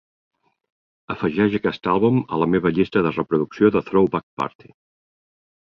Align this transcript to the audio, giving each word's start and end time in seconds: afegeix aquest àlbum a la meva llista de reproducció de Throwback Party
afegeix 1.15 1.57
aquest 1.59 1.91
àlbum 1.93 2.17
a 2.23 2.41
la 2.45 2.49
meva 2.55 2.73
llista 2.79 3.05
de 3.09 3.13
reproducció 3.19 3.73
de 3.79 3.85
Throwback 3.93 4.29
Party 4.43 4.77